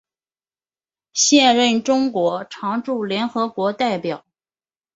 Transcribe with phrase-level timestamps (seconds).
[1.13, 4.25] 现任中国常驻联合国代表。